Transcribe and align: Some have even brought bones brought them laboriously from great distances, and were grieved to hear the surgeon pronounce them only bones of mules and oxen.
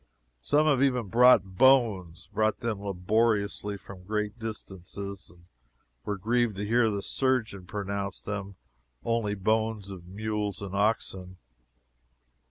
Some 0.41 0.65
have 0.65 0.81
even 0.81 1.09
brought 1.09 1.59
bones 1.59 2.27
brought 2.33 2.61
them 2.61 2.81
laboriously 2.81 3.77
from 3.77 4.03
great 4.03 4.39
distances, 4.39 5.29
and 5.29 5.45
were 6.05 6.17
grieved 6.17 6.55
to 6.55 6.65
hear 6.65 6.89
the 6.89 7.03
surgeon 7.03 7.67
pronounce 7.67 8.23
them 8.23 8.55
only 9.05 9.35
bones 9.35 9.91
of 9.91 10.07
mules 10.07 10.59
and 10.59 10.73
oxen. 10.75 11.37